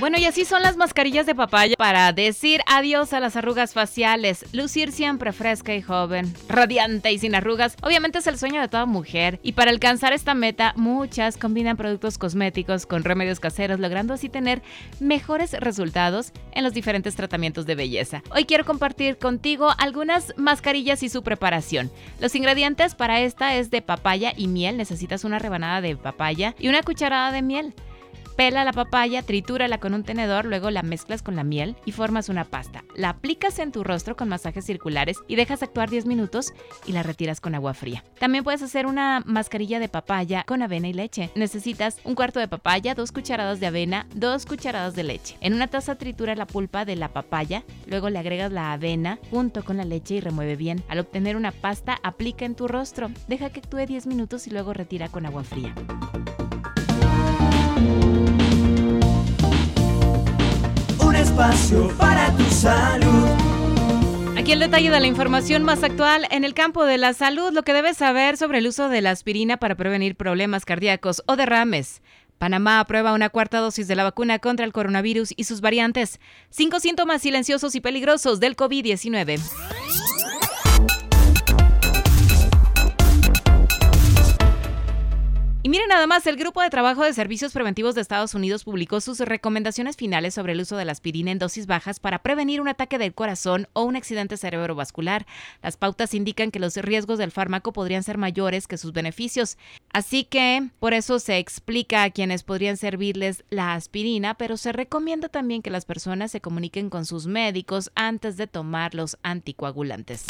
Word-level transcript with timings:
Bueno, 0.00 0.16
y 0.16 0.24
así 0.24 0.46
son 0.46 0.62
las 0.62 0.78
mascarillas 0.78 1.26
de 1.26 1.34
papaya 1.34 1.74
para 1.76 2.10
decir 2.14 2.62
adiós 2.66 3.12
a 3.12 3.20
las 3.20 3.36
arrugas 3.36 3.74
faciales, 3.74 4.46
lucir 4.54 4.92
siempre 4.92 5.30
fresca 5.30 5.74
y 5.74 5.82
joven, 5.82 6.32
radiante 6.48 7.12
y 7.12 7.18
sin 7.18 7.34
arrugas. 7.34 7.76
Obviamente 7.82 8.16
es 8.16 8.26
el 8.26 8.38
sueño 8.38 8.62
de 8.62 8.68
toda 8.68 8.86
mujer 8.86 9.38
y 9.42 9.52
para 9.52 9.70
alcanzar 9.70 10.14
esta 10.14 10.32
meta 10.32 10.72
muchas 10.74 11.36
combinan 11.36 11.76
productos 11.76 12.16
cosméticos 12.16 12.86
con 12.86 13.04
remedios 13.04 13.40
caseros, 13.40 13.78
logrando 13.78 14.14
así 14.14 14.30
tener 14.30 14.62
mejores 15.00 15.52
resultados 15.52 16.32
en 16.52 16.64
los 16.64 16.72
diferentes 16.72 17.14
tratamientos 17.14 17.66
de 17.66 17.74
belleza. 17.74 18.22
Hoy 18.34 18.46
quiero 18.46 18.64
compartir 18.64 19.18
contigo 19.18 19.68
algunas 19.76 20.32
mascarillas 20.38 21.02
y 21.02 21.10
su 21.10 21.22
preparación. 21.22 21.92
Los 22.20 22.34
ingredientes 22.34 22.94
para 22.94 23.20
esta 23.20 23.54
es 23.56 23.70
de 23.70 23.82
papaya 23.82 24.32
y 24.34 24.48
miel. 24.48 24.78
Necesitas 24.78 25.24
una 25.24 25.38
rebanada 25.38 25.82
de 25.82 25.94
papaya 25.94 26.54
y 26.58 26.68
una 26.68 26.82
cucharada 26.82 27.32
de 27.32 27.42
miel. 27.42 27.74
Pela 28.36 28.64
la 28.64 28.72
papaya, 28.72 29.22
tritúrala 29.22 29.78
con 29.78 29.94
un 29.94 30.02
tenedor, 30.02 30.46
luego 30.46 30.70
la 30.70 30.82
mezclas 30.82 31.22
con 31.22 31.36
la 31.36 31.44
miel 31.44 31.76
y 31.84 31.92
formas 31.92 32.28
una 32.28 32.44
pasta. 32.44 32.84
La 32.94 33.10
aplicas 33.10 33.58
en 33.58 33.72
tu 33.72 33.84
rostro 33.84 34.16
con 34.16 34.28
masajes 34.28 34.64
circulares 34.64 35.18
y 35.28 35.36
dejas 35.36 35.62
actuar 35.62 35.90
10 35.90 36.06
minutos 36.06 36.52
y 36.86 36.92
la 36.92 37.02
retiras 37.02 37.40
con 37.40 37.54
agua 37.54 37.74
fría. 37.74 38.04
También 38.18 38.44
puedes 38.44 38.62
hacer 38.62 38.86
una 38.86 39.22
mascarilla 39.26 39.78
de 39.78 39.88
papaya 39.88 40.44
con 40.46 40.62
avena 40.62 40.88
y 40.88 40.92
leche. 40.92 41.30
Necesitas 41.34 41.98
un 42.04 42.14
cuarto 42.14 42.40
de 42.40 42.48
papaya, 42.48 42.94
dos 42.94 43.12
cucharadas 43.12 43.60
de 43.60 43.66
avena, 43.66 44.06
dos 44.14 44.46
cucharadas 44.46 44.94
de 44.94 45.04
leche. 45.04 45.36
En 45.40 45.54
una 45.54 45.68
taza 45.68 45.96
tritura 45.96 46.34
la 46.34 46.46
pulpa 46.46 46.84
de 46.84 46.96
la 46.96 47.08
papaya, 47.08 47.64
luego 47.86 48.10
le 48.10 48.18
agregas 48.18 48.52
la 48.52 48.72
avena 48.72 49.18
junto 49.30 49.64
con 49.64 49.76
la 49.76 49.84
leche 49.84 50.14
y 50.14 50.20
remueve 50.20 50.56
bien. 50.56 50.82
Al 50.88 51.00
obtener 51.00 51.36
una 51.36 51.52
pasta, 51.52 51.98
aplica 52.02 52.44
en 52.44 52.54
tu 52.54 52.68
rostro. 52.68 53.10
Deja 53.28 53.50
que 53.50 53.60
actúe 53.60 53.86
10 53.86 54.06
minutos 54.06 54.46
y 54.46 54.50
luego 54.50 54.72
retira 54.72 55.08
con 55.08 55.26
agua 55.26 55.44
fría. 55.44 55.74
Espacio 61.40 61.88
para 61.96 62.30
tu 62.36 62.44
salud. 62.44 63.28
Aquí 64.36 64.52
el 64.52 64.60
detalle 64.60 64.90
de 64.90 65.00
la 65.00 65.06
información 65.06 65.62
más 65.62 65.82
actual 65.82 66.26
en 66.30 66.44
el 66.44 66.54
campo 66.54 66.84
de 66.84 66.98
la 66.98 67.14
salud, 67.14 67.52
lo 67.52 67.62
que 67.62 67.72
debes 67.72 67.96
saber 67.96 68.36
sobre 68.36 68.58
el 68.58 68.66
uso 68.66 68.88
de 68.88 69.00
la 69.00 69.10
aspirina 69.10 69.56
para 69.56 69.74
prevenir 69.74 70.16
problemas 70.16 70.64
cardíacos 70.64 71.22
o 71.26 71.36
derrames. 71.36 72.02
Panamá 72.38 72.80
aprueba 72.80 73.12
una 73.12 73.30
cuarta 73.30 73.58
dosis 73.58 73.88
de 73.88 73.96
la 73.96 74.04
vacuna 74.04 74.38
contra 74.38 74.64
el 74.64 74.72
coronavirus 74.72 75.32
y 75.36 75.44
sus 75.44 75.60
variantes. 75.60 76.20
Cinco 76.50 76.80
síntomas 76.80 77.22
silenciosos 77.22 77.74
y 77.74 77.80
peligrosos 77.80 78.40
del 78.40 78.56
COVID-19. 78.56 79.40
Miren 85.80 85.88
nada 85.88 86.06
más, 86.06 86.26
el 86.26 86.36
Grupo 86.36 86.60
de 86.60 86.68
Trabajo 86.68 87.04
de 87.04 87.14
Servicios 87.14 87.54
Preventivos 87.54 87.94
de 87.94 88.02
Estados 88.02 88.34
Unidos 88.34 88.64
publicó 88.64 89.00
sus 89.00 89.18
recomendaciones 89.20 89.96
finales 89.96 90.34
sobre 90.34 90.52
el 90.52 90.60
uso 90.60 90.76
de 90.76 90.84
la 90.84 90.92
aspirina 90.92 91.30
en 91.30 91.38
dosis 91.38 91.66
bajas 91.66 92.00
para 92.00 92.18
prevenir 92.18 92.60
un 92.60 92.68
ataque 92.68 92.98
del 92.98 93.14
corazón 93.14 93.66
o 93.72 93.84
un 93.84 93.96
accidente 93.96 94.36
cerebrovascular. 94.36 95.24
Las 95.62 95.78
pautas 95.78 96.12
indican 96.12 96.50
que 96.50 96.58
los 96.58 96.76
riesgos 96.76 97.16
del 97.18 97.30
fármaco 97.30 97.72
podrían 97.72 98.02
ser 98.02 98.18
mayores 98.18 98.66
que 98.66 98.76
sus 98.76 98.92
beneficios. 98.92 99.56
Así 99.90 100.24
que 100.24 100.68
por 100.80 100.92
eso 100.92 101.18
se 101.18 101.38
explica 101.38 102.02
a 102.02 102.10
quienes 102.10 102.42
podrían 102.42 102.76
servirles 102.76 103.44
la 103.48 103.72
aspirina, 103.72 104.34
pero 104.34 104.58
se 104.58 104.72
recomienda 104.72 105.30
también 105.30 105.62
que 105.62 105.70
las 105.70 105.86
personas 105.86 106.30
se 106.30 106.42
comuniquen 106.42 106.90
con 106.90 107.06
sus 107.06 107.26
médicos 107.26 107.90
antes 107.94 108.36
de 108.36 108.46
tomar 108.46 108.94
los 108.94 109.16
anticoagulantes. 109.22 110.26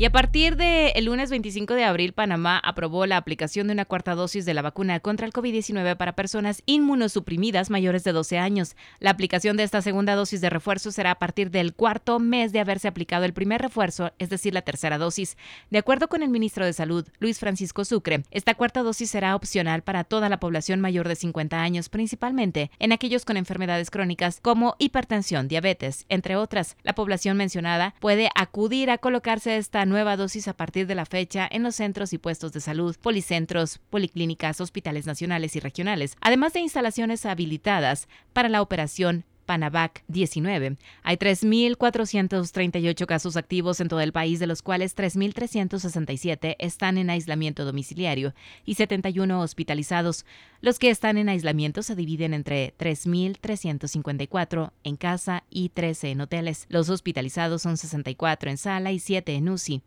Y 0.00 0.06
a 0.06 0.12
partir 0.12 0.56
del 0.56 0.92
el 0.94 1.04
lunes 1.04 1.28
25 1.28 1.74
de 1.74 1.84
abril, 1.84 2.14
Panamá 2.14 2.56
aprobó 2.56 3.04
la 3.04 3.18
aplicación 3.18 3.66
de 3.66 3.74
una 3.74 3.84
cuarta 3.84 4.14
dosis 4.14 4.46
de 4.46 4.54
la 4.54 4.62
vacuna 4.62 4.98
contra 5.00 5.26
el 5.26 5.32
COVID-19 5.34 5.94
para 5.98 6.16
personas 6.16 6.62
inmunosuprimidas 6.64 7.68
mayores 7.68 8.02
de 8.02 8.12
12 8.12 8.38
años. 8.38 8.76
La 8.98 9.10
aplicación 9.10 9.58
de 9.58 9.62
esta 9.62 9.82
segunda 9.82 10.14
dosis 10.14 10.40
de 10.40 10.48
refuerzo 10.48 10.90
será 10.90 11.10
a 11.10 11.18
partir 11.18 11.50
del 11.50 11.74
cuarto 11.74 12.18
mes 12.18 12.50
de 12.50 12.60
haberse 12.60 12.88
aplicado 12.88 13.26
el 13.26 13.34
primer 13.34 13.60
refuerzo, 13.60 14.10
es 14.18 14.30
decir, 14.30 14.54
la 14.54 14.62
tercera 14.62 14.96
dosis. 14.96 15.36
De 15.68 15.76
acuerdo 15.76 16.08
con 16.08 16.22
el 16.22 16.30
ministro 16.30 16.64
de 16.64 16.72
Salud, 16.72 17.06
Luis 17.18 17.38
Francisco 17.38 17.84
Sucre, 17.84 18.22
esta 18.30 18.54
cuarta 18.54 18.82
dosis 18.82 19.10
será 19.10 19.36
opcional 19.36 19.82
para 19.82 20.04
toda 20.04 20.30
la 20.30 20.40
población 20.40 20.80
mayor 20.80 21.08
de 21.08 21.16
50 21.16 21.60
años, 21.60 21.90
principalmente 21.90 22.70
en 22.78 22.92
aquellos 22.92 23.26
con 23.26 23.36
enfermedades 23.36 23.90
crónicas 23.90 24.40
como 24.40 24.76
hipertensión, 24.78 25.46
diabetes, 25.46 26.06
entre 26.08 26.36
otras. 26.36 26.78
La 26.84 26.94
población 26.94 27.36
mencionada 27.36 27.94
puede 28.00 28.30
acudir 28.34 28.88
a 28.88 28.96
colocarse 28.96 29.58
esta 29.58 29.89
nueva 29.90 30.16
dosis 30.16 30.48
a 30.48 30.54
partir 30.54 30.86
de 30.86 30.94
la 30.94 31.04
fecha 31.04 31.46
en 31.50 31.62
los 31.62 31.74
centros 31.74 32.14
y 32.14 32.18
puestos 32.18 32.52
de 32.52 32.60
salud, 32.60 32.96
policentros, 32.96 33.78
policlínicas, 33.90 34.62
hospitales 34.62 35.04
nacionales 35.04 35.54
y 35.56 35.60
regionales, 35.60 36.16
además 36.22 36.54
de 36.54 36.60
instalaciones 36.60 37.26
habilitadas 37.26 38.08
para 38.32 38.48
la 38.48 38.62
operación 38.62 39.26
Panavac 39.50 40.04
19. 40.06 40.76
Hay 41.02 41.16
3.438 41.16 43.04
casos 43.06 43.36
activos 43.36 43.80
en 43.80 43.88
todo 43.88 44.00
el 44.00 44.12
país, 44.12 44.38
de 44.38 44.46
los 44.46 44.62
cuales 44.62 44.96
3.367 44.96 46.54
están 46.60 46.98
en 46.98 47.10
aislamiento 47.10 47.64
domiciliario 47.64 48.32
y 48.64 48.76
71 48.76 49.40
hospitalizados. 49.40 50.24
Los 50.60 50.78
que 50.78 50.90
están 50.90 51.18
en 51.18 51.28
aislamiento 51.28 51.82
se 51.82 51.96
dividen 51.96 52.32
entre 52.32 52.74
3.354 52.78 54.70
en 54.84 54.96
casa 54.96 55.42
y 55.50 55.70
13 55.70 56.12
en 56.12 56.20
hoteles. 56.20 56.66
Los 56.68 56.88
hospitalizados 56.88 57.62
son 57.62 57.76
64 57.76 58.50
en 58.50 58.56
sala 58.56 58.92
y 58.92 59.00
7 59.00 59.34
en 59.34 59.48
UCI. 59.48 59.82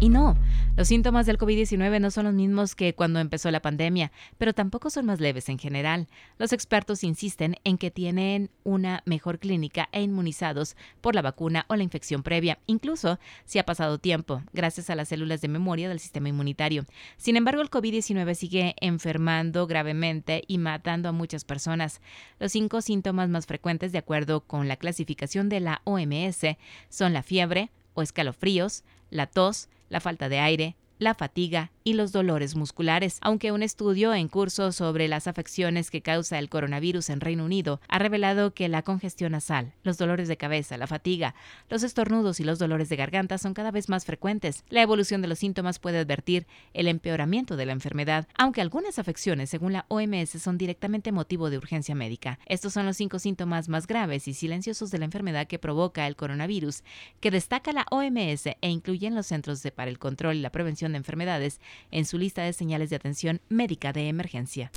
Y 0.00 0.08
no, 0.08 0.38
los 0.78 0.86
síntomas 0.86 1.26
del 1.26 1.38
COVID-19 1.38 2.00
no 2.00 2.12
son 2.12 2.26
los 2.26 2.34
mismos 2.34 2.76
que 2.76 2.94
cuando 2.94 3.18
empezó 3.18 3.50
la 3.50 3.60
pandemia, 3.60 4.12
pero 4.38 4.52
tampoco 4.52 4.90
son 4.90 5.06
más 5.06 5.18
leves 5.18 5.48
en 5.48 5.58
general. 5.58 6.06
Los 6.38 6.52
expertos 6.52 7.02
insisten 7.02 7.56
en 7.64 7.78
que 7.78 7.90
tienen 7.90 8.48
una 8.62 9.02
mejor 9.04 9.40
clínica 9.40 9.88
e 9.90 10.02
inmunizados 10.02 10.76
por 11.00 11.16
la 11.16 11.22
vacuna 11.22 11.66
o 11.66 11.74
la 11.74 11.82
infección 11.82 12.22
previa, 12.22 12.60
incluso 12.66 13.18
si 13.44 13.58
ha 13.58 13.66
pasado 13.66 13.98
tiempo, 13.98 14.40
gracias 14.52 14.88
a 14.88 14.94
las 14.94 15.08
células 15.08 15.40
de 15.40 15.48
memoria 15.48 15.88
del 15.88 15.98
sistema 15.98 16.28
inmunitario. 16.28 16.84
Sin 17.16 17.36
embargo, 17.36 17.60
el 17.60 17.70
COVID-19 17.70 18.32
sigue 18.36 18.76
enfermando 18.80 19.66
gravemente 19.66 20.44
y 20.46 20.58
matando 20.58 21.08
a 21.08 21.12
muchas 21.12 21.44
personas. 21.44 22.00
Los 22.38 22.52
cinco 22.52 22.82
síntomas 22.82 23.28
más 23.28 23.46
frecuentes, 23.46 23.90
de 23.90 23.98
acuerdo 23.98 24.42
con 24.42 24.68
la 24.68 24.76
clasificación 24.76 25.48
de 25.48 25.58
la 25.58 25.82
OMS, 25.82 26.56
son 26.88 27.14
la 27.14 27.24
fiebre 27.24 27.72
o 27.94 28.02
escalofríos, 28.02 28.84
la 29.10 29.26
tos, 29.26 29.68
la 29.88 30.00
falta 30.00 30.28
de 30.28 30.38
aire, 30.38 30.76
la 30.98 31.14
fatiga 31.14 31.70
y 31.88 31.94
los 31.94 32.12
dolores 32.12 32.54
musculares, 32.54 33.16
aunque 33.22 33.50
un 33.50 33.62
estudio 33.62 34.12
en 34.12 34.28
curso 34.28 34.72
sobre 34.72 35.08
las 35.08 35.26
afecciones 35.26 35.90
que 35.90 36.02
causa 36.02 36.38
el 36.38 36.50
coronavirus 36.50 37.08
en 37.08 37.22
Reino 37.22 37.46
Unido 37.46 37.80
ha 37.88 37.98
revelado 37.98 38.52
que 38.52 38.68
la 38.68 38.82
congestión 38.82 39.32
nasal, 39.32 39.72
los 39.84 39.96
dolores 39.96 40.28
de 40.28 40.36
cabeza, 40.36 40.76
la 40.76 40.86
fatiga, 40.86 41.34
los 41.70 41.82
estornudos 41.82 42.40
y 42.40 42.44
los 42.44 42.58
dolores 42.58 42.90
de 42.90 42.96
garganta 42.96 43.38
son 43.38 43.54
cada 43.54 43.70
vez 43.70 43.88
más 43.88 44.04
frecuentes. 44.04 44.64
La 44.68 44.82
evolución 44.82 45.22
de 45.22 45.28
los 45.28 45.38
síntomas 45.38 45.78
puede 45.78 46.00
advertir 46.00 46.46
el 46.74 46.88
empeoramiento 46.88 47.56
de 47.56 47.64
la 47.64 47.72
enfermedad, 47.72 48.28
aunque 48.36 48.60
algunas 48.60 48.98
afecciones, 48.98 49.48
según 49.48 49.72
la 49.72 49.86
OMS, 49.88 50.42
son 50.42 50.58
directamente 50.58 51.10
motivo 51.10 51.48
de 51.48 51.56
urgencia 51.56 51.94
médica. 51.94 52.38
Estos 52.44 52.74
son 52.74 52.84
los 52.84 52.98
cinco 52.98 53.18
síntomas 53.18 53.70
más 53.70 53.86
graves 53.86 54.28
y 54.28 54.34
silenciosos 54.34 54.90
de 54.90 54.98
la 54.98 55.06
enfermedad 55.06 55.46
que 55.46 55.58
provoca 55.58 56.06
el 56.06 56.16
coronavirus, 56.16 56.84
que 57.20 57.30
destaca 57.30 57.72
la 57.72 57.86
OMS 57.90 58.44
e 58.60 58.68
incluyen 58.68 59.14
los 59.14 59.28
Centros 59.28 59.62
de 59.62 59.72
para 59.72 59.90
el 59.90 59.98
Control 59.98 60.36
y 60.36 60.40
la 60.40 60.52
Prevención 60.52 60.92
de 60.92 60.98
Enfermedades 60.98 61.62
en 61.90 62.04
su 62.04 62.18
lista 62.18 62.42
de 62.42 62.52
señales 62.52 62.90
de 62.90 62.96
atención 62.96 63.40
médica 63.48 63.92
de 63.92 64.08
emergencia. 64.08 64.70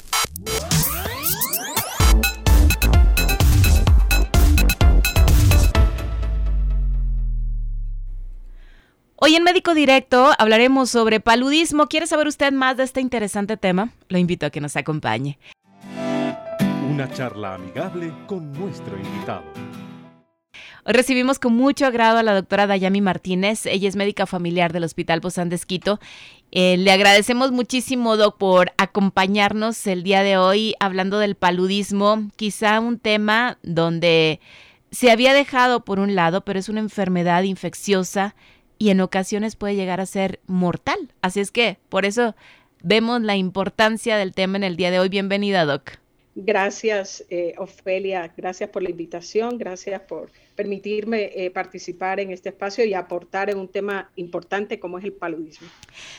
Hoy 9.23 9.35
en 9.35 9.43
Médico 9.43 9.75
Directo 9.75 10.31
hablaremos 10.39 10.89
sobre 10.89 11.19
paludismo. 11.19 11.85
¿Quiere 11.85 12.07
saber 12.07 12.25
usted 12.27 12.51
más 12.51 12.77
de 12.77 12.83
este 12.83 13.01
interesante 13.01 13.55
tema? 13.55 13.91
Lo 14.09 14.17
invito 14.17 14.47
a 14.47 14.49
que 14.49 14.59
nos 14.61 14.75
acompañe. 14.75 15.37
Una 16.89 17.07
charla 17.13 17.53
amigable 17.53 18.11
con 18.25 18.51
nuestro 18.51 18.97
invitado. 18.97 19.43
Recibimos 20.85 21.37
con 21.37 21.55
mucho 21.55 21.85
agrado 21.85 22.17
a 22.17 22.23
la 22.23 22.33
doctora 22.33 22.65
Dayami 22.65 23.01
Martínez. 23.01 23.65
Ella 23.67 23.87
es 23.87 23.95
médica 23.95 24.25
familiar 24.25 24.73
del 24.73 24.83
Hospital 24.83 25.19
Bozán 25.19 25.49
de. 25.49 25.59
Eh, 26.51 26.77
le 26.77 26.91
agradecemos 26.91 27.51
muchísimo, 27.51 28.17
Doc, 28.17 28.37
por 28.37 28.71
acompañarnos 28.77 29.85
el 29.87 30.03
día 30.03 30.23
de 30.23 30.37
hoy 30.37 30.75
hablando 30.79 31.19
del 31.19 31.35
paludismo, 31.35 32.29
quizá 32.35 32.79
un 32.79 32.99
tema 32.99 33.57
donde 33.61 34.39
se 34.91 35.11
había 35.11 35.33
dejado 35.33 35.85
por 35.85 35.99
un 35.99 36.15
lado, 36.15 36.41
pero 36.41 36.59
es 36.59 36.67
una 36.67 36.81
enfermedad 36.81 37.43
infecciosa 37.43 38.35
y 38.77 38.89
en 38.89 38.99
ocasiones 39.01 39.55
puede 39.55 39.75
llegar 39.75 40.01
a 40.01 40.05
ser 40.05 40.39
mortal. 40.47 41.13
Así 41.21 41.39
es 41.39 41.51
que 41.51 41.77
por 41.89 42.05
eso 42.05 42.35
vemos 42.81 43.21
la 43.21 43.37
importancia 43.37 44.17
del 44.17 44.33
tema 44.33 44.57
en 44.57 44.63
el 44.63 44.75
día 44.75 44.91
de 44.91 44.99
hoy. 44.99 45.09
Bienvenida, 45.09 45.63
Doc. 45.63 46.01
Gracias, 46.35 47.25
eh, 47.29 47.53
Ofelia. 47.57 48.33
Gracias 48.35 48.69
por 48.69 48.83
la 48.83 48.89
invitación. 48.89 49.57
Gracias 49.57 50.01
por 50.01 50.31
permitirme 50.61 51.31
eh, 51.33 51.49
participar 51.49 52.19
en 52.19 52.29
este 52.29 52.49
espacio 52.49 52.85
y 52.85 52.93
aportar 52.93 53.49
en 53.49 53.57
un 53.57 53.67
tema 53.67 54.11
importante 54.15 54.79
como 54.79 54.99
es 54.99 55.05
el 55.05 55.11
paludismo. 55.11 55.67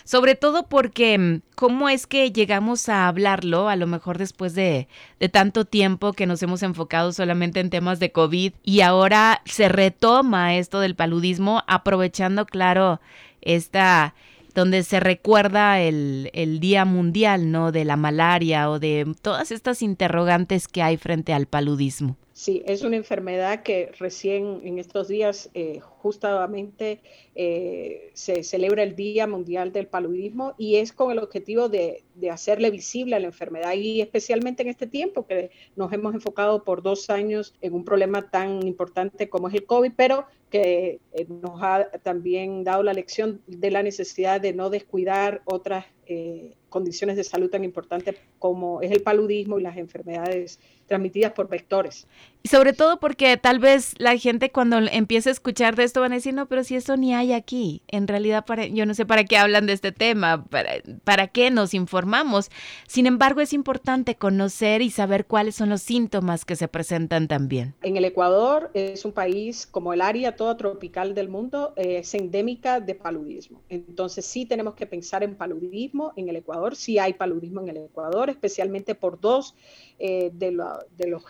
Sobre 0.02 0.34
todo 0.34 0.68
porque, 0.68 1.16
mm, 1.16 1.42
¿cómo 1.54 1.88
es 1.88 2.08
que 2.08 2.32
llegamos 2.32 2.88
a 2.88 3.06
hablarlo? 3.06 3.68
A 3.68 3.76
lo 3.76 3.86
mejor 3.86 4.18
después 4.18 4.56
de, 4.56 4.88
de 5.20 5.28
tanto 5.28 5.64
tiempo 5.64 6.12
que 6.12 6.26
nos 6.26 6.42
hemos 6.42 6.64
enfocado 6.64 7.12
solamente 7.12 7.60
en 7.60 7.70
temas 7.70 8.00
de 8.00 8.10
COVID 8.10 8.52
y 8.64 8.80
ahora 8.80 9.42
se 9.44 9.68
retoma 9.68 10.56
esto 10.56 10.80
del 10.80 10.96
paludismo, 10.96 11.62
aprovechando, 11.68 12.44
claro, 12.44 13.00
esta 13.42 14.12
donde 14.56 14.82
se 14.82 14.98
recuerda 14.98 15.80
el, 15.80 16.30
el, 16.34 16.58
Día 16.58 16.84
Mundial, 16.84 17.52
¿no? 17.52 17.70
De 17.70 17.84
la 17.84 17.96
malaria 17.96 18.68
o 18.70 18.80
de 18.80 19.14
todas 19.22 19.52
estas 19.52 19.82
interrogantes 19.82 20.66
que 20.66 20.82
hay 20.82 20.96
frente 20.96 21.32
al 21.32 21.46
paludismo. 21.46 22.16
Sí, 22.42 22.60
es 22.66 22.82
una 22.82 22.96
enfermedad 22.96 23.62
que 23.62 23.92
recién 24.00 24.62
en 24.64 24.80
estos 24.80 25.06
días 25.06 25.48
eh, 25.54 25.78
justamente 25.78 27.00
eh, 27.36 28.10
se 28.14 28.42
celebra 28.42 28.82
el 28.82 28.96
Día 28.96 29.28
Mundial 29.28 29.70
del 29.70 29.86
Paludismo 29.86 30.54
y 30.58 30.74
es 30.78 30.92
con 30.92 31.12
el 31.12 31.20
objetivo 31.20 31.68
de, 31.68 32.02
de, 32.16 32.30
hacerle 32.30 32.72
visible 32.72 33.14
a 33.14 33.20
la 33.20 33.26
enfermedad 33.26 33.74
y 33.74 34.00
especialmente 34.00 34.64
en 34.64 34.70
este 34.70 34.88
tiempo 34.88 35.24
que 35.24 35.52
nos 35.76 35.92
hemos 35.92 36.14
enfocado 36.14 36.64
por 36.64 36.82
dos 36.82 37.10
años 37.10 37.54
en 37.60 37.74
un 37.74 37.84
problema 37.84 38.28
tan 38.28 38.66
importante 38.66 39.28
como 39.28 39.46
es 39.46 39.54
el 39.54 39.64
COVID, 39.64 39.92
pero 39.94 40.26
que 40.50 40.98
eh, 41.12 41.26
nos 41.28 41.62
ha 41.62 41.90
también 42.02 42.64
dado 42.64 42.82
la 42.82 42.92
lección 42.92 43.40
de 43.46 43.70
la 43.70 43.84
necesidad 43.84 44.40
de 44.40 44.52
no 44.52 44.68
descuidar 44.68 45.42
otras 45.44 45.86
eh, 46.06 46.54
condiciones 46.68 47.16
de 47.16 47.22
salud 47.22 47.50
tan 47.50 47.62
importantes 47.62 48.16
como 48.38 48.80
es 48.80 48.90
el 48.90 49.02
paludismo 49.02 49.60
y 49.60 49.62
las 49.62 49.76
enfermedades 49.76 50.58
transmitidas 50.88 51.32
por 51.32 51.48
vectores. 51.48 52.06
Y 52.42 52.48
sobre 52.48 52.72
todo 52.72 52.98
porque 52.98 53.36
tal 53.36 53.60
vez 53.60 53.94
la 53.98 54.16
gente 54.16 54.50
cuando 54.50 54.78
empiece 54.78 55.28
a 55.28 55.32
escuchar 55.32 55.76
de 55.76 55.84
esto 55.84 56.00
van 56.00 56.12
a 56.12 56.16
decir, 56.16 56.34
no, 56.34 56.46
pero 56.46 56.64
si 56.64 56.74
eso 56.74 56.96
ni 56.96 57.14
hay 57.14 57.32
aquí. 57.32 57.82
En 57.86 58.08
realidad, 58.08 58.44
para, 58.44 58.66
yo 58.66 58.84
no 58.84 58.94
sé 58.94 59.06
para 59.06 59.24
qué 59.24 59.36
hablan 59.36 59.66
de 59.66 59.74
este 59.74 59.92
tema, 59.92 60.44
para, 60.44 60.72
para 61.04 61.28
qué 61.28 61.50
nos 61.50 61.72
informamos. 61.72 62.50
Sin 62.88 63.06
embargo, 63.06 63.40
es 63.40 63.52
importante 63.52 64.16
conocer 64.16 64.82
y 64.82 64.90
saber 64.90 65.26
cuáles 65.26 65.54
son 65.54 65.68
los 65.68 65.82
síntomas 65.82 66.44
que 66.44 66.56
se 66.56 66.66
presentan 66.66 67.28
también. 67.28 67.74
En 67.82 67.96
el 67.96 68.04
Ecuador 68.04 68.70
es 68.74 69.04
un 69.04 69.12
país 69.12 69.66
como 69.66 69.92
el 69.92 70.00
área 70.00 70.34
toda 70.34 70.56
tropical 70.56 71.14
del 71.14 71.28
mundo, 71.28 71.74
eh, 71.76 71.98
es 71.98 72.12
endémica 72.14 72.80
de 72.80 72.94
paludismo. 72.96 73.60
Entonces 73.68 74.26
sí 74.26 74.46
tenemos 74.46 74.74
que 74.74 74.86
pensar 74.86 75.22
en 75.22 75.36
paludismo 75.36 75.91
en 76.16 76.28
el 76.28 76.36
Ecuador, 76.36 76.76
sí 76.76 76.98
hay 76.98 77.14
paludismo 77.14 77.60
en 77.60 77.68
el 77.68 77.76
Ecuador, 77.78 78.30
especialmente 78.30 78.94
por 78.94 79.20
dos 79.20 79.54
eh, 79.98 80.30
de, 80.32 80.50
los, 80.52 80.68
de, 80.96 81.06
los, 81.08 81.24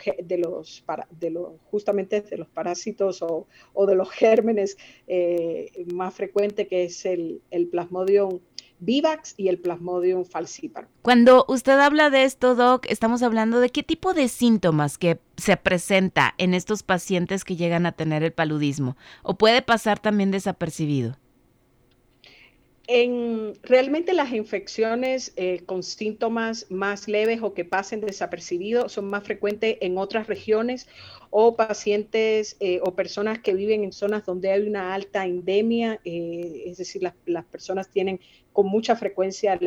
de 1.10 1.30
los, 1.30 1.48
justamente 1.70 2.20
de 2.20 2.36
los 2.36 2.48
parásitos 2.48 3.22
o, 3.22 3.46
de 3.86 3.94
los 3.94 4.10
gérmenes 4.10 4.76
eh, 5.06 5.70
más 5.92 6.14
frecuentes, 6.14 6.68
que 6.68 6.84
es 6.84 7.04
el, 7.04 7.42
el 7.50 7.66
Plasmodium 7.68 8.40
vivax 8.82 9.34
y 9.36 9.48
el 9.48 9.58
Plasmodium 9.58 10.24
falciparum. 10.24 10.90
Cuando 11.02 11.44
usted 11.48 11.78
habla 11.78 12.10
de 12.10 12.24
esto, 12.24 12.54
Doc, 12.54 12.86
estamos 12.88 13.22
hablando 13.22 13.60
de 13.60 13.70
qué 13.70 13.82
tipo 13.82 14.12
de 14.12 14.28
síntomas 14.28 14.98
que 14.98 15.20
se 15.36 15.56
presenta 15.56 16.34
en 16.38 16.52
estos 16.52 16.82
pacientes 16.82 17.44
que 17.44 17.56
llegan 17.56 17.86
a 17.86 17.92
tener 17.92 18.22
el 18.24 18.32
paludismo 18.32 18.96
o 19.22 19.38
puede 19.38 19.62
pasar 19.62 20.00
también 20.00 20.30
desapercibido 20.30 21.16
en 22.94 23.54
realmente 23.62 24.12
las 24.12 24.32
infecciones 24.32 25.32
eh, 25.36 25.62
con 25.64 25.82
síntomas 25.82 26.70
más 26.70 27.08
leves 27.08 27.40
o 27.42 27.54
que 27.54 27.64
pasen 27.64 28.02
desapercibidos 28.02 28.92
son 28.92 29.06
más 29.06 29.24
frecuentes 29.24 29.78
en 29.80 29.96
otras 29.96 30.26
regiones 30.26 30.86
o 31.30 31.56
pacientes 31.56 32.54
eh, 32.60 32.80
o 32.82 32.94
personas 32.94 33.38
que 33.38 33.54
viven 33.54 33.82
en 33.82 33.92
zonas 33.92 34.26
donde 34.26 34.50
hay 34.50 34.68
una 34.68 34.92
alta 34.92 35.24
endemia, 35.24 36.00
eh, 36.04 36.64
es 36.66 36.76
decir, 36.76 37.02
las, 37.24 37.44
personas 37.46 37.88
tienen 37.88 38.20
con 38.52 38.66
mucha 38.66 38.94
frecuencia, 38.94 39.58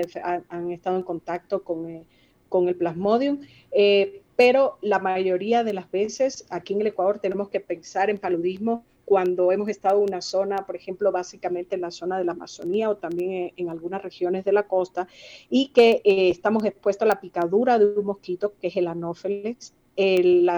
han, 0.49 0.71
estado 0.71 0.97
en 0.97 1.03
contacto 1.03 1.63
con, 1.63 2.05
con 2.47 2.67
el 2.67 2.75
plasmodium 2.75 3.39
pero 4.35 4.77
la 4.81 4.99
mayoría 4.99 5.63
de 5.63 5.73
las 5.73 5.89
veces 5.89 6.45
aquí 6.49 6.73
en 6.73 6.81
el 6.81 6.87
Ecuador 6.87 7.19
tenemos 7.19 7.49
que 7.49 7.61
pensar 7.61 8.09
en 8.09 8.17
paludismo 8.17 8.83
cuando 9.05 9.51
hemos 9.51 9.69
estado 9.69 9.99
en 9.99 10.09
una 10.09 10.21
zona, 10.21 10.65
por 10.65 10.75
ejemplo, 10.75 11.11
básicamente 11.11 11.75
en 11.75 11.81
la 11.81 11.91
zona 11.91 12.17
de 12.17 12.25
la 12.25 12.33
Amazonía 12.33 12.89
o 12.89 12.97
también 12.97 13.53
en, 13.55 13.69
algunas 13.69 14.01
regiones 14.01 14.43
de 14.43 14.51
la 14.51 14.67
costa, 14.67 15.07
y 15.49 15.67
que 15.67 16.01
eh, 16.03 16.29
estamos 16.29 16.65
expuestos 16.65 17.03
a 17.03 17.09
la 17.09 17.21
picadura 17.21 17.79
de 17.79 17.85
un 17.85 18.05
mosquito 18.05 18.53
que 18.59 18.67
es 18.67 18.77
el 18.77 18.87
anófeles. 18.87 19.73
El, 19.95 20.49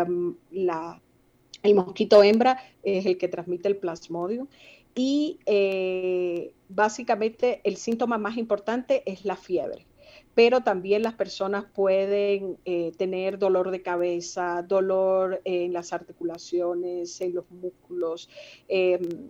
el 1.63 1.75
mosquito 1.75 2.23
hembra 2.23 2.57
es 2.81 3.05
el 3.05 3.17
que 3.17 3.27
transmite 3.27 3.67
el 3.67 3.77
plasmodium 3.77 4.47
y 4.95 5.37
eh, 5.45 6.53
básicamente 6.69 7.61
el 7.63 7.77
síntoma 7.77 8.17
más 8.17 8.37
importante 8.37 9.03
es 9.05 9.25
la 9.25 9.35
fiebre 9.35 9.85
pero 10.37 10.61
también 10.61 11.01
las 11.01 11.15
personas 11.15 11.65
pueden 11.65 12.59
eh, 12.63 12.91
tener 12.95 13.39
dolor 13.39 13.71
de 13.71 13.81
cabeza, 13.81 14.61
dolor 14.61 15.41
en 15.45 15.73
las 15.73 15.93
articulaciones, 15.93 17.19
en 17.21 17.33
los 17.33 17.49
músculos, 17.49 18.29
em, 18.67 19.29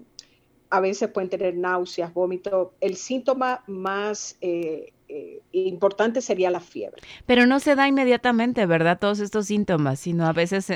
a 0.70 0.82
veces 0.82 1.10
pueden 1.10 1.30
tener 1.30 1.56
náuseas, 1.56 2.14
vómito. 2.14 2.74
El 2.82 2.98
síntoma 2.98 3.64
más 3.68 4.38
eh, 4.42 4.92
eh, 5.08 5.40
importante 5.54 6.20
sería 6.20 6.52
la 6.52 6.60
fiebre. 6.60 7.02
Pero 7.26 7.46
no 7.46 7.62
se 7.62 7.76
da 7.76 7.88
inmediatamente, 7.88 8.66
¿verdad? 8.66 9.00
Todos 9.00 9.22
estos 9.22 9.46
síntomas, 9.46 10.02
sino 10.02 10.28
a 10.28 10.34
veces 10.34 10.68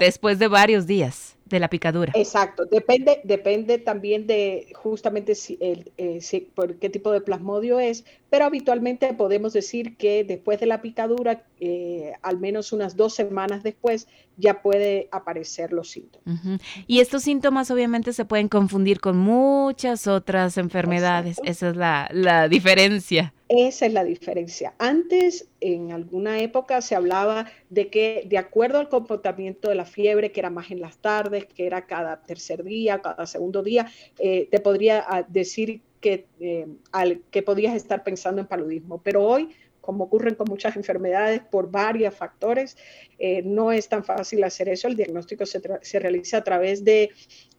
después 0.00 0.38
de 0.38 0.48
varios 0.48 0.86
días 0.86 1.36
de 1.54 1.60
la 1.60 1.68
picadura. 1.68 2.12
Exacto, 2.16 2.66
depende, 2.66 3.20
depende 3.24 3.78
también 3.78 4.26
de 4.26 4.72
justamente 4.74 5.34
si, 5.34 5.56
el, 5.60 5.92
eh, 5.96 6.20
por 6.54 6.74
qué 6.76 6.90
tipo 6.90 7.12
de 7.12 7.20
plasmodio 7.20 7.78
es, 7.80 8.04
pero 8.28 8.44
habitualmente 8.44 9.14
podemos 9.14 9.52
decir 9.52 9.96
que 9.96 10.24
después 10.24 10.58
de 10.58 10.66
la 10.66 10.82
picadura, 10.82 11.44
eh, 11.60 12.12
al 12.22 12.38
menos 12.38 12.72
unas 12.72 12.96
dos 12.96 13.14
semanas 13.14 13.62
después, 13.62 14.08
ya 14.36 14.62
puede 14.62 15.08
aparecer 15.12 15.72
los 15.72 15.90
síntomas. 15.90 16.40
Y 16.88 16.98
estos 16.98 17.22
síntomas 17.22 17.70
obviamente 17.70 18.12
se 18.12 18.24
pueden 18.24 18.48
confundir 18.48 19.00
con 19.00 19.16
muchas 19.16 20.08
otras 20.08 20.58
enfermedades, 20.58 21.40
esa 21.44 21.68
es 21.70 21.76
la, 21.76 22.08
la 22.12 22.48
diferencia. 22.48 23.32
Esa 23.48 23.86
es 23.86 23.92
la 23.92 24.04
diferencia. 24.04 24.74
Antes, 24.78 25.48
en 25.60 25.92
alguna 25.92 26.38
época, 26.40 26.80
se 26.80 26.96
hablaba 26.96 27.46
de 27.68 27.88
que 27.88 28.24
de 28.26 28.38
acuerdo 28.38 28.80
al 28.80 28.88
comportamiento 28.88 29.68
de 29.68 29.74
la 29.74 29.84
fiebre, 29.84 30.32
que 30.32 30.40
era 30.40 30.50
más 30.50 30.70
en 30.70 30.80
las 30.80 30.96
tardes, 30.96 31.43
que 31.48 31.66
era 31.66 31.86
cada 31.86 32.22
tercer 32.22 32.64
día, 32.64 33.00
cada 33.00 33.26
segundo 33.26 33.62
día, 33.62 33.86
eh, 34.18 34.48
te 34.50 34.60
podría 34.60 35.04
ah, 35.06 35.24
decir 35.28 35.82
que, 36.00 36.26
eh, 36.40 36.66
al, 36.92 37.22
que 37.30 37.42
podías 37.42 37.74
estar 37.74 38.04
pensando 38.04 38.40
en 38.40 38.46
paludismo. 38.46 39.00
Pero 39.02 39.22
hoy, 39.24 39.50
como 39.80 40.04
ocurren 40.04 40.34
con 40.34 40.48
muchas 40.48 40.76
enfermedades 40.76 41.40
por 41.40 41.70
varios 41.70 42.14
factores, 42.14 42.76
eh, 43.18 43.42
no 43.42 43.72
es 43.72 43.88
tan 43.88 44.04
fácil 44.04 44.42
hacer 44.44 44.68
eso. 44.68 44.88
El 44.88 44.96
diagnóstico 44.96 45.46
se, 45.46 45.60
se 45.82 45.98
realiza 45.98 46.38
a 46.38 46.44
través 46.44 46.84
de, 46.84 47.10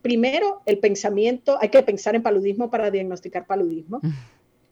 primero, 0.01 0.61
el 0.65 0.79
pensamiento, 0.79 1.57
hay 1.61 1.69
que 1.69 1.81
pensar 1.83 2.15
en 2.15 2.23
paludismo 2.23 2.69
para 2.69 2.91
diagnosticar 2.91 3.45
paludismo 3.45 4.01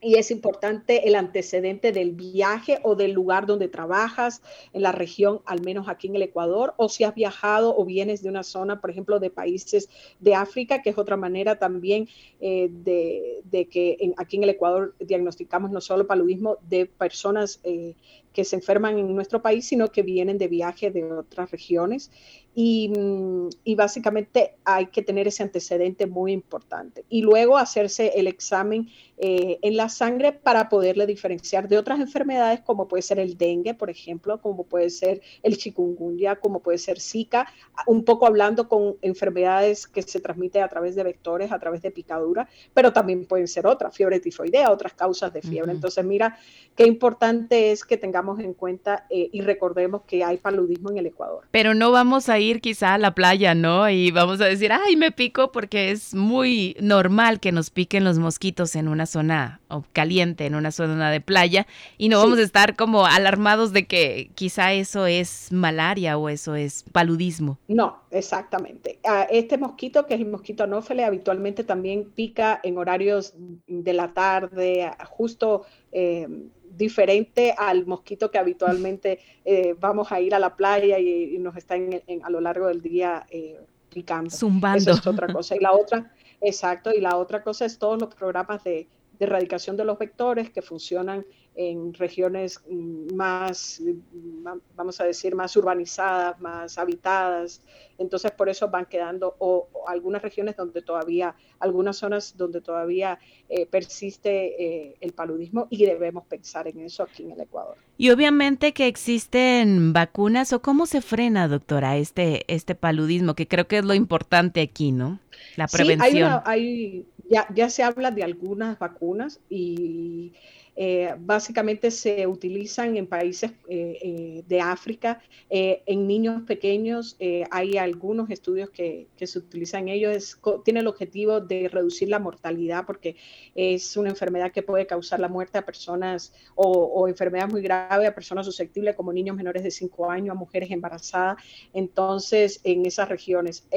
y 0.04 0.16
es 0.16 0.32
importante 0.32 1.08
el 1.08 1.16
antecedente 1.16 1.92
del 1.92 2.12
viaje 2.12 2.80
o 2.84 2.96
del 2.96 3.12
lugar 3.12 3.46
donde 3.46 3.68
trabajas 3.68 4.42
en 4.74 4.82
la 4.82 4.92
región, 4.92 5.42
al 5.46 5.62
menos 5.62 5.88
aquí 5.88 6.08
en 6.08 6.16
el 6.16 6.22
Ecuador, 6.22 6.74
o 6.78 6.90
si 6.90 7.04
has 7.04 7.16
viajado 7.16 7.76
o 7.76 7.86
vienes 7.86 8.22
de 8.22 8.30
una 8.30 8.44
zona, 8.44 8.82
por 8.82 8.90
ejemplo, 8.90 9.20
de 9.20 9.30
países 9.30 9.90
de 10.20 10.36
África, 10.36 10.82
que 10.82 10.90
es 10.90 10.98
otra 10.98 11.18
manera 11.18 11.58
también 11.58 12.10
eh, 12.42 12.70
de, 12.72 13.68
que 13.68 14.14
aquí 14.18 14.38
en 14.38 14.44
el 14.44 14.50
Ecuador 14.50 14.94
diagnosticamos 15.00 15.72
no 15.72 15.82
solo 15.82 16.06
paludismo 16.06 16.58
de 16.68 16.86
personas 16.86 17.60
eh, 17.64 17.96
que 18.34 18.44
se 18.44 18.56
enferman 18.56 18.98
en 18.98 19.16
nuestro 19.16 19.42
país, 19.42 19.66
sino 19.66 19.92
que 19.92 20.02
vienen 20.02 20.38
de 20.38 20.48
viaje 20.48 20.92
de 20.92 21.04
otras 21.04 21.52
regiones. 21.52 22.12
Mm, 22.56 23.48
y, 23.64 23.76
básicamente 23.76 24.58
hay 24.64 24.86
que 24.88 25.02
tener 25.02 25.28
ese 25.28 25.42
antecedente 25.42 26.06
muy 26.06 26.32
importante. 26.32 27.04
Y 27.10 27.22
luego 27.22 27.58
hacerse 27.58 28.12
el 28.16 28.28
examen 28.28 28.90
eh, 29.18 29.58
en 29.62 29.76
la 29.76 29.90
sangre 29.90 30.34
para 30.34 30.70
poderle 30.70 31.08
diferenciar 31.08 31.68
de 31.68 31.78
otras 31.78 32.00
enfermedades 32.00 32.62
como 32.62 32.88
puede 32.88 33.02
ser 33.02 33.20
el 33.20 33.38
dengue, 33.38 33.74
por 33.74 33.90
ejemplo, 33.90 34.40
como 34.42 34.66
puede 34.66 34.90
ser 34.90 35.22
el 35.42 35.58
chikungunya, 35.58 36.36
como 36.36 36.60
puede 36.60 36.78
ser 36.78 37.00
Zika, 37.00 37.48
un 37.88 38.04
poco 38.04 38.28
hablando 38.28 38.68
con 38.68 38.98
enfermedades 39.02 39.88
que 39.88 40.02
se 40.04 40.20
transmiten 40.20 40.64
a 40.64 40.68
través 40.68 40.96
de 40.96 41.04
vectores, 41.04 41.52
a 41.52 41.60
través 41.60 41.82
de 41.82 41.92
picadura, 41.92 42.48
pero 42.74 42.94
también 42.94 43.26
pueden 43.26 43.48
ser 43.48 43.66
otras, 43.66 43.96
fiebre 43.96 44.20
tifoidea, 44.20 44.72
otras 44.72 44.94
causas 44.94 45.34
de 45.34 45.42
fiebre. 45.42 45.72
Entonces, 45.72 46.04
mira, 46.06 46.38
qué 46.76 46.86
importante 46.86 47.72
es 47.72 47.84
que 47.84 47.98
tengamos 47.98 48.40
en 48.40 48.54
cuenta 48.54 49.06
eh, 49.10 49.30
y 49.32 49.42
recordemos 49.42 50.04
que 50.04 50.24
hay 50.24 50.38
paludismo 50.38 50.92
en 50.92 50.98
el 50.98 51.08
Ecuador. 51.08 51.48
Pero 51.52 51.74
no 51.74 51.92
vamos 51.92 52.30
a 52.30 52.43
ir 52.44 52.62
quizá 52.62 52.94
a 52.94 52.98
la 52.98 53.16
playa, 53.16 53.56
¿no? 53.56 53.90
Y 53.90 54.12
vamos 54.12 54.42
a 54.42 54.46
decir, 54.46 54.72
ay, 54.72 54.96
me 54.96 55.12
pico 55.12 55.52
porque 55.52 55.92
es 55.92 56.14
muy 56.14 56.76
normal 56.80 57.40
que 57.40 57.52
nos 57.52 57.70
piquen 57.70 58.04
los 58.04 58.20
mosquitos 58.20 58.76
en 58.76 58.88
una 58.88 59.06
zona 59.06 59.60
caliente, 59.92 60.46
en 60.46 60.56
una 60.56 60.72
zona 60.72 61.10
de 61.10 61.20
playa, 61.20 61.66
y 61.98 62.10
no 62.10 62.20
vamos 62.20 62.38
a 62.38 62.44
estar 62.44 62.76
como 62.76 63.06
alarmados 63.06 63.74
de 63.74 63.88
que 63.88 64.30
quizá 64.36 64.74
eso 64.74 65.08
es 65.08 65.52
malaria 65.52 66.18
o 66.18 66.30
eso 66.30 66.56
es 66.56 66.84
paludismo. 66.92 67.58
No, 67.68 68.04
exactamente. 68.12 69.00
Este 69.32 69.58
mosquito, 69.58 70.06
que 70.06 70.14
es 70.14 70.20
el 70.20 70.28
mosquito 70.28 70.64
anófele, 70.64 71.04
habitualmente 71.04 71.64
también 71.64 72.12
pica 72.12 72.60
en 72.64 72.78
horarios 72.78 73.34
de 73.68 73.94
la 73.94 74.14
tarde, 74.14 74.92
justo... 75.10 75.66
Eh, 75.92 76.28
diferente 76.76 77.54
al 77.58 77.86
mosquito 77.86 78.32
que 78.32 78.38
habitualmente 78.38 79.20
eh, 79.46 79.76
vamos 79.80 80.12
a 80.12 80.20
ir 80.20 80.34
a 80.34 80.40
la 80.40 80.56
playa 80.56 81.00
y, 81.00 81.38
nos 81.40 81.56
está 81.56 81.76
a 81.76 82.30
lo 82.30 82.42
largo 82.42 82.68
del 82.68 82.82
día 82.82 83.26
eh, 83.30 83.60
picando. 83.90 84.30
Zumbando. 84.30 84.92
Eso 84.92 84.92
es 84.92 85.08
otra 85.08 85.28
cosa. 85.32 85.56
Y 85.56 85.60
la 85.60 85.74
otra, 85.74 86.12
exacto, 86.42 86.92
y 86.92 87.02
la 87.02 87.18
otra 87.18 87.44
cosa 87.44 87.66
es 87.66 87.78
todos 87.78 88.00
los 88.00 88.14
programas 88.14 88.64
de, 88.64 88.88
de 89.20 89.26
erradicación 89.26 89.78
de 89.78 89.86
los 89.86 89.98
vectores 89.98 90.50
que 90.50 90.62
funcionan 90.62 91.26
en 91.56 91.94
regiones 91.94 92.60
mm, 92.68 93.14
más, 93.14 93.82
mm, 93.82 94.48
vamos 94.76 95.00
a 95.00 95.06
decir, 95.06 95.36
más 95.36 95.56
urbanizadas, 95.56 96.40
más 96.40 96.78
habitadas. 96.78 97.62
Entonces, 97.98 98.32
por 98.32 98.50
eso 98.50 98.70
van 98.70 98.86
quedando, 98.86 99.36
o, 99.40 99.68
algunas 99.88 100.22
regiones 100.22 100.56
donde 100.56 100.82
todavía, 100.82 101.36
algunas 101.60 101.98
zonas 101.98 102.36
donde 102.36 102.62
todavía 102.62 103.20
eh, 103.50 103.66
persiste 103.68 104.64
eh, 104.64 104.96
el 105.00 105.14
paludismo 105.14 105.68
y 105.70 105.86
debemos 105.86 106.26
pensar 106.26 106.68
en 106.68 106.80
eso 106.80 107.04
aquí 107.04 107.24
en 107.24 107.32
el 107.32 107.42
Ecuador. 107.42 107.78
Y 107.98 108.10
obviamente 108.10 108.74
que 108.74 108.88
existen 108.88 109.94
vacunas, 109.94 110.54
o 110.54 110.62
cómo 110.62 110.88
se 110.88 111.02
frena, 111.02 111.48
doctora, 111.48 111.98
este, 111.98 112.44
este 112.54 112.74
paludismo, 112.74 113.36
que 113.36 113.48
creo 113.48 113.68
que 113.68 113.78
es 113.78 113.86
lo 113.86 113.94
importante 113.94 114.62
aquí, 114.62 114.92
¿no? 114.92 115.20
La 115.56 115.68
prevención. 115.68 116.42
hay, 116.46 117.06
ya, 117.30 117.48
ya 117.54 117.70
se 117.70 117.84
habla 117.84 118.12
de 118.12 118.24
algunas 118.24 118.80
vacunas 118.80 119.40
y 119.50 120.34
eh, 120.76 121.14
básicamente 121.20 121.92
se 121.92 122.26
utilizan 122.26 122.98
en 122.98 123.06
países 123.06 123.52
eh, 123.70 124.00
eh, 124.02 124.44
de 124.48 124.60
África, 124.60 125.22
en 125.50 126.08
niños 126.08 126.42
pequeños. 126.44 127.16
hay 127.52 127.78
algunos 127.78 128.30
estudios 128.32 128.72
que, 128.72 129.08
se 129.18 129.40
utilizan 129.40 129.88
ellos. 129.88 130.40
tiene 130.66 130.80
el 130.80 130.88
objetivo 130.88 131.40
de 131.42 131.70
reducir 131.70 132.10
la 132.10 132.20
mortalidad 132.20 132.86
porque 132.86 133.16
es 133.54 133.96
una 133.98 134.10
enfermedad 134.10 134.52
que 134.52 134.64
puede 134.64 134.88
causar 134.88 135.20
la 135.20 135.28
muerte 135.28 135.60
a 135.60 135.66
personas 135.66 136.34
o, 136.56 136.70
o 136.72 137.08
enfermedad 137.08 137.50
muy 137.50 137.62
grave 137.62 138.08
a 138.08 138.16
personas 138.16 138.46
susceptibles 138.46 138.96
como 138.96 139.14
niños 139.14 139.38
menores 139.38 139.64
de 139.64 139.72
5 139.72 140.10
años, 140.10 140.36
a 140.36 140.40
mujeres 140.40 140.72
embarazadas. 140.72 141.38
Entonces, 141.74 142.60
en 142.64 142.86
esas 142.86 143.10
regiones 143.10 143.68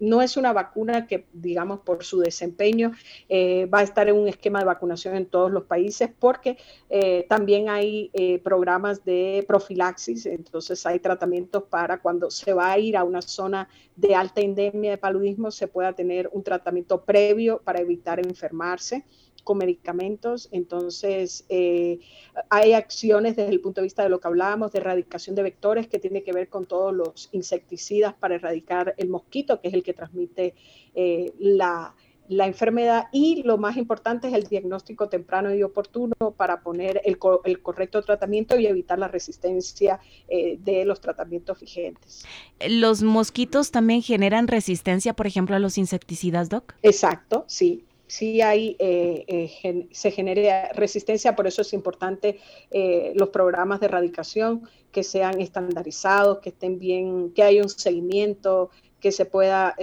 no 0.00 0.22
es 0.22 0.36
una 0.36 0.52
vacuna 0.52 1.06
que, 1.06 1.26
digamos, 1.32 1.80
por 1.80 2.04
su 2.04 2.20
desempeño 2.20 2.92
eh, 3.28 3.66
va 3.66 3.80
a 3.80 3.82
estar 3.82 4.08
en 4.08 4.16
un 4.16 4.28
esquema 4.28 4.58
de 4.58 4.64
vacunación 4.64 5.16
en 5.16 5.26
todos 5.26 5.50
los 5.50 5.64
países 5.64 6.10
porque 6.18 6.58
eh, 6.90 7.26
también 7.28 7.68
hay 7.68 8.10
eh, 8.12 8.38
programas 8.40 9.04
de 9.04 9.44
profilaxis, 9.46 10.26
entonces 10.26 10.84
hay 10.86 10.98
tratamientos 10.98 11.64
para 11.64 12.00
cuando 12.00 12.30
se 12.30 12.52
va 12.52 12.72
a 12.72 12.78
ir 12.78 12.96
a 12.96 13.04
una 13.04 13.22
zona 13.22 13.68
de 13.96 14.14
alta 14.14 14.40
endemia 14.40 14.92
de 14.92 14.98
paludismo, 14.98 15.50
se 15.50 15.68
pueda 15.68 15.92
tener 15.92 16.28
un 16.32 16.42
tratamiento 16.42 17.02
previo 17.04 17.60
para 17.64 17.80
evitar 17.80 18.18
enfermarse 18.18 19.04
con 19.44 19.58
medicamentos. 19.58 20.48
Entonces, 20.50 21.44
eh, 21.48 22.00
hay 22.48 22.72
acciones 22.72 23.36
desde 23.36 23.52
el 23.52 23.60
punto 23.60 23.80
de 23.80 23.84
vista 23.84 24.02
de 24.02 24.08
lo 24.08 24.18
que 24.18 24.26
hablábamos 24.26 24.72
de 24.72 24.78
erradicación 24.78 25.36
de 25.36 25.42
vectores 25.42 25.86
que 25.86 25.98
tiene 25.98 26.22
que 26.22 26.32
ver 26.32 26.48
con 26.48 26.66
todos 26.66 26.92
los 26.92 27.28
insecticidas 27.32 28.14
para 28.14 28.34
erradicar 28.34 28.94
el 28.96 29.08
mosquito, 29.08 29.60
que 29.60 29.68
es 29.68 29.74
el 29.74 29.82
que 29.82 29.92
transmite 29.92 30.54
eh, 30.94 31.32
la, 31.38 31.94
enfermedad 32.28 33.04
y 33.12 33.42
lo 33.42 33.58
más 33.58 33.76
importante 33.76 34.28
es 34.28 34.34
el 34.34 34.44
diagnóstico 34.44 35.10
temprano 35.10 35.54
y 35.54 35.62
oportuno 35.62 36.14
para 36.36 36.62
poner 36.62 37.02
el, 37.04 37.18
correcto 37.18 38.00
tratamiento 38.02 38.58
y 38.58 38.66
evitar 38.66 38.98
la 38.98 39.08
resistencia 39.08 40.00
eh, 40.26 40.56
de 40.58 40.86
los 40.86 41.02
tratamientos 41.02 41.60
vigentes. 41.60 42.24
¿Los 42.66 43.02
mosquitos 43.02 43.70
también 43.70 44.00
generan 44.00 44.48
resistencia, 44.48 45.12
por 45.12 45.26
ejemplo, 45.26 45.54
a 45.54 45.58
los 45.58 45.76
insecticidas, 45.76 46.48
Doc? 46.48 46.74
Exacto, 46.82 47.44
sí 47.46 47.84
sí 48.14 48.40
hay, 48.40 48.76
eh, 48.78 49.24
eh, 49.26 49.88
se 49.90 50.10
genera 50.12 50.70
resistencia, 50.72 51.34
por 51.34 51.48
eso 51.48 51.62
es 51.62 51.72
importante 51.72 52.38
eh, 52.70 53.12
los 53.16 53.30
programas 53.30 53.80
de 53.80 53.86
erradicación 53.86 54.68
que 54.92 55.02
sean 55.02 55.40
estandarizados, 55.40 56.38
que 56.38 56.50
estén 56.50 56.78
bien, 56.78 57.32
que 57.34 57.42
haya 57.42 57.62
un 57.62 57.68
seguimiento, 57.68 58.70
que 59.00 59.10
se 59.10 59.26
pueda 59.26 59.74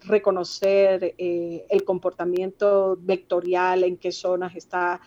reconocer 0.00 1.14
el 1.16 1.84
comportamiento 1.84 2.98
vectorial, 3.00 3.84
en 3.84 3.98
qué 3.98 4.10
zonas 4.10 4.56
está, 4.56 5.00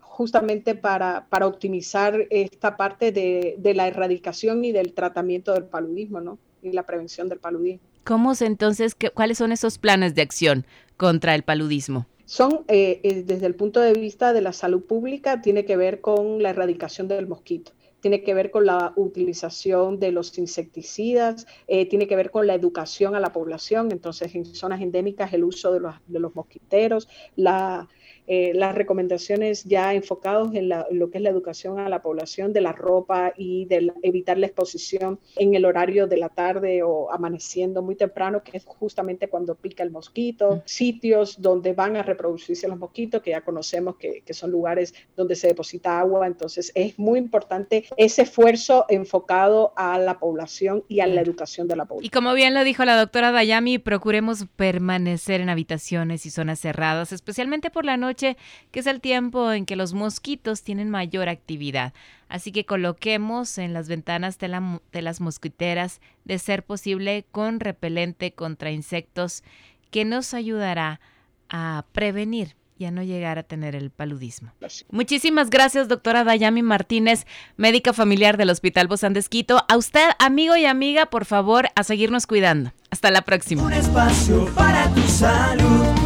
justamente 0.00 0.74
para, 0.74 1.26
para, 1.28 1.46
optimizar 1.46 2.26
esta 2.30 2.76
parte 2.76 3.12
de, 3.12 3.54
de, 3.58 3.74
la 3.74 3.86
erradicación 3.86 4.64
y 4.64 4.72
del 4.72 4.92
tratamiento 4.92 5.52
del 5.52 5.66
paludismo, 5.66 6.20
¿no? 6.20 6.38
Y 6.62 6.72
la 6.72 6.82
prevención 6.82 7.28
del 7.28 7.38
paludismo. 7.38 7.86
¿Cómo 8.06 8.32
entonces, 8.40 8.96
cuáles 9.14 9.38
son 9.38 9.50
esos 9.50 9.78
planes 9.78 10.14
de 10.14 10.22
acción? 10.22 10.64
Contra 10.96 11.34
el 11.34 11.42
paludismo? 11.42 12.06
Son, 12.24 12.64
eh, 12.68 13.00
eh, 13.04 13.22
desde 13.24 13.46
el 13.46 13.54
punto 13.54 13.80
de 13.80 13.92
vista 13.92 14.32
de 14.32 14.40
la 14.40 14.52
salud 14.52 14.82
pública, 14.82 15.40
tiene 15.42 15.64
que 15.64 15.76
ver 15.76 16.00
con 16.00 16.42
la 16.42 16.50
erradicación 16.50 17.08
del 17.08 17.26
mosquito 17.26 17.72
tiene 18.06 18.22
que 18.22 18.34
ver 18.34 18.52
con 18.52 18.66
la 18.66 18.92
utilización 18.94 19.98
de 19.98 20.12
los 20.12 20.38
insecticidas, 20.38 21.44
eh, 21.66 21.86
tiene 21.86 22.06
que 22.06 22.14
ver 22.14 22.30
con 22.30 22.46
la 22.46 22.54
educación 22.54 23.16
a 23.16 23.20
la 23.20 23.32
población, 23.32 23.90
entonces 23.90 24.32
en 24.36 24.44
zonas 24.44 24.80
endémicas 24.80 25.32
el 25.32 25.42
uso 25.42 25.72
de 25.72 25.80
los, 25.80 25.94
de 26.06 26.20
los 26.20 26.32
mosquiteros, 26.36 27.08
la 27.34 27.88
eh, 28.26 28.52
las 28.54 28.74
recomendaciones 28.74 29.64
ya 29.64 29.94
enfocados 29.94 30.54
en, 30.54 30.68
lo 30.68 31.10
que 31.10 31.18
es 31.18 31.22
la 31.22 31.30
educación 31.30 31.78
a 31.78 31.88
la 31.88 32.02
población 32.02 32.52
de 32.52 32.60
la 32.60 32.72
ropa 32.72 33.32
y 33.36 33.66
de 33.66 33.92
evitar 34.02 34.36
la 34.38 34.46
exposición 34.46 35.20
en 35.36 35.54
el 35.54 35.64
horario 35.64 36.06
de 36.06 36.16
la 36.16 36.28
tarde 36.28 36.82
o 36.82 37.12
amaneciendo 37.12 37.82
muy 37.82 37.94
temprano, 37.94 38.42
que 38.42 38.56
es 38.56 38.64
justamente 38.64 39.28
cuando 39.28 39.54
pica 39.54 39.82
el 39.82 39.90
mosquito, 39.90 40.62
sitios 40.64 41.40
donde 41.40 41.72
van 41.72 41.96
a 41.96 42.02
reproducirse 42.02 42.66
los 42.66 42.78
mosquitos, 42.78 43.22
que 43.22 43.30
ya 43.30 43.42
conocemos 43.42 43.96
que, 43.96 44.22
que 44.22 44.34
son 44.34 44.50
lugares 44.50 44.94
donde 45.16 45.36
se 45.36 45.48
deposita 45.48 46.00
agua, 46.00 46.26
entonces 46.26 46.72
es 46.74 46.98
muy 46.98 47.18
importante 47.18 47.84
ese 47.96 48.22
esfuerzo 48.22 48.86
enfocado 48.88 49.72
a 49.76 49.98
la 49.98 50.18
población 50.18 50.84
y 50.88 51.00
a 51.00 51.06
la 51.06 51.20
educación 51.20 51.68
de 51.68 51.76
la 51.76 51.84
población. 51.84 52.06
Y 52.06 52.10
como 52.10 52.34
bien 52.34 52.54
lo 52.54 52.64
dijo 52.64 52.84
la 52.84 52.96
doctora 52.96 53.30
Dayami, 53.30 53.78
procuremos 53.78 54.46
permanecer 54.56 55.40
en 55.40 55.48
habitaciones 55.48 56.26
y 56.26 56.30
zonas 56.30 56.60
cerradas, 56.60 57.12
especialmente 57.12 57.70
por 57.70 57.84
la 57.84 57.96
noche 57.96 58.15
que 58.16 58.36
es 58.80 58.86
el 58.86 59.00
tiempo 59.00 59.52
en 59.52 59.66
que 59.66 59.76
los 59.76 59.94
mosquitos 59.94 60.62
tienen 60.62 60.90
mayor 60.90 61.28
actividad. 61.28 61.92
Así 62.28 62.52
que 62.52 62.64
coloquemos 62.64 63.58
en 63.58 63.72
las 63.72 63.88
ventanas 63.88 64.38
de, 64.38 64.78
de 64.92 65.02
las 65.02 65.20
mosquiteras, 65.20 66.00
de 66.24 66.38
ser 66.38 66.64
posible, 66.64 67.24
con 67.30 67.60
repelente 67.60 68.32
contra 68.32 68.70
insectos, 68.70 69.44
que 69.90 70.04
nos 70.04 70.34
ayudará 70.34 71.00
a 71.48 71.84
prevenir 71.92 72.56
y 72.78 72.84
a 72.84 72.90
no 72.90 73.02
llegar 73.02 73.38
a 73.38 73.42
tener 73.42 73.74
el 73.74 73.90
paludismo. 73.90 74.52
Muchísimas 74.90 75.50
gracias, 75.50 75.88
doctora 75.88 76.24
Dayami 76.24 76.62
Martínez, 76.62 77.26
médica 77.56 77.92
familiar 77.92 78.36
del 78.36 78.50
Hospital 78.50 78.86
Bozán 78.86 79.14
de 79.14 79.20
Esquito. 79.20 79.64
A 79.68 79.76
usted, 79.76 80.10
amigo 80.18 80.56
y 80.56 80.66
amiga, 80.66 81.06
por 81.06 81.24
favor, 81.24 81.68
a 81.74 81.82
seguirnos 81.84 82.26
cuidando. 82.26 82.72
Hasta 82.90 83.10
la 83.10 83.22
próxima. 83.22 83.62
Un 83.62 83.72
espacio 83.72 84.46
para 84.54 84.92
tu 84.92 85.02
salud. 85.02 86.05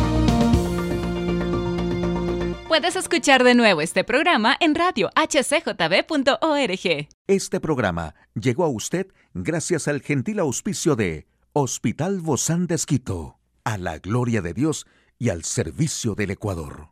Puedes 2.70 2.94
escuchar 2.94 3.42
de 3.42 3.56
nuevo 3.56 3.80
este 3.80 4.04
programa 4.04 4.56
en 4.60 4.76
radio 4.76 5.10
hcjb.org. 5.16 7.08
Este 7.26 7.58
programa 7.58 8.14
llegó 8.34 8.62
a 8.62 8.68
usted 8.68 9.08
gracias 9.34 9.88
al 9.88 10.02
gentil 10.02 10.38
auspicio 10.38 10.94
de 10.94 11.26
Hospital 11.52 12.20
Bozán 12.20 12.68
de 12.68 12.76
Esquito, 12.76 13.40
a 13.64 13.76
la 13.76 13.98
gloria 13.98 14.40
de 14.40 14.54
Dios 14.54 14.86
y 15.18 15.30
al 15.30 15.42
servicio 15.42 16.14
del 16.14 16.30
Ecuador. 16.30 16.90